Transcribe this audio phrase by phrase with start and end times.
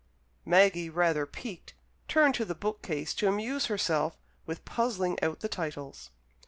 [0.45, 1.75] Maggie, rather piqued,
[2.07, 6.09] turned to the book cases to amuse herself with puzzling out the titles.